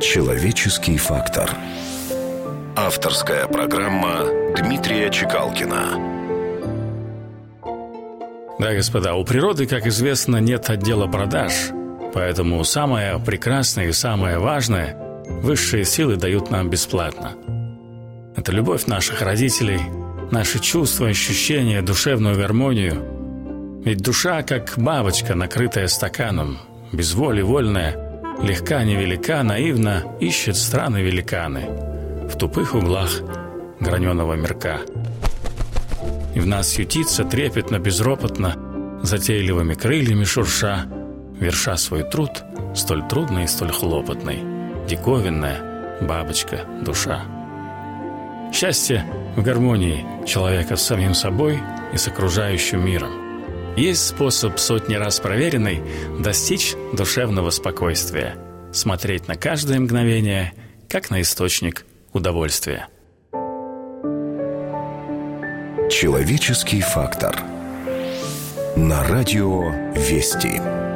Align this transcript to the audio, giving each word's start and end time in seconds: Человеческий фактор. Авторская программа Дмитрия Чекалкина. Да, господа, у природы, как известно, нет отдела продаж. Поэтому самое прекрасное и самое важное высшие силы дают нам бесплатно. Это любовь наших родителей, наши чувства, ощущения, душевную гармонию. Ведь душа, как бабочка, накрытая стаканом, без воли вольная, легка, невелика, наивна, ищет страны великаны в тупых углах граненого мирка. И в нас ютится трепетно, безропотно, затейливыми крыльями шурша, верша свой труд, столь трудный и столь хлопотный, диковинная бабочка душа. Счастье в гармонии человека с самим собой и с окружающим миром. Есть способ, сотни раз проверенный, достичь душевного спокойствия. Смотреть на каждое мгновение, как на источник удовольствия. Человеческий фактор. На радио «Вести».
Человеческий 0.00 0.96
фактор. 0.96 1.50
Авторская 2.76 3.48
программа 3.48 4.26
Дмитрия 4.56 5.10
Чекалкина. 5.10 6.18
Да, 8.60 8.74
господа, 8.74 9.14
у 9.14 9.24
природы, 9.24 9.66
как 9.66 9.88
известно, 9.88 10.36
нет 10.36 10.70
отдела 10.70 11.08
продаж. 11.08 11.52
Поэтому 12.14 12.62
самое 12.62 13.18
прекрасное 13.18 13.88
и 13.88 13.92
самое 13.92 14.38
важное 14.38 14.96
высшие 15.42 15.84
силы 15.84 16.14
дают 16.14 16.52
нам 16.52 16.70
бесплатно. 16.70 17.32
Это 18.36 18.52
любовь 18.52 18.86
наших 18.86 19.20
родителей, 19.20 19.80
наши 20.30 20.60
чувства, 20.60 21.08
ощущения, 21.08 21.82
душевную 21.82 22.36
гармонию. 22.36 23.82
Ведь 23.84 23.98
душа, 23.98 24.42
как 24.42 24.74
бабочка, 24.76 25.34
накрытая 25.34 25.88
стаканом, 25.88 26.58
без 26.92 27.14
воли 27.14 27.42
вольная, 27.42 28.07
легка, 28.42 28.84
невелика, 28.84 29.42
наивна, 29.42 30.04
ищет 30.20 30.56
страны 30.56 30.98
великаны 30.98 31.66
в 32.28 32.36
тупых 32.36 32.74
углах 32.74 33.10
граненого 33.80 34.34
мирка. 34.34 34.80
И 36.34 36.40
в 36.40 36.46
нас 36.46 36.78
ютится 36.78 37.24
трепетно, 37.24 37.78
безропотно, 37.78 39.00
затейливыми 39.02 39.74
крыльями 39.74 40.24
шурша, 40.24 40.86
верша 41.40 41.76
свой 41.76 42.04
труд, 42.04 42.30
столь 42.74 43.06
трудный 43.08 43.44
и 43.44 43.48
столь 43.48 43.72
хлопотный, 43.72 44.42
диковинная 44.88 45.98
бабочка 46.00 46.60
душа. 46.82 47.22
Счастье 48.52 49.04
в 49.36 49.42
гармонии 49.42 50.06
человека 50.26 50.76
с 50.76 50.82
самим 50.82 51.14
собой 51.14 51.60
и 51.92 51.96
с 51.96 52.08
окружающим 52.08 52.84
миром. 52.84 53.27
Есть 53.78 54.08
способ, 54.08 54.58
сотни 54.58 54.96
раз 54.96 55.20
проверенный, 55.20 55.80
достичь 56.18 56.74
душевного 56.92 57.50
спокойствия. 57.50 58.36
Смотреть 58.72 59.28
на 59.28 59.36
каждое 59.36 59.78
мгновение, 59.78 60.52
как 60.88 61.10
на 61.10 61.20
источник 61.22 61.86
удовольствия. 62.12 62.88
Человеческий 65.92 66.80
фактор. 66.80 67.40
На 68.74 69.04
радио 69.04 69.70
«Вести». 69.94 70.87